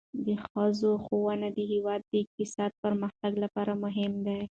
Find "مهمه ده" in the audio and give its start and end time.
3.83-4.37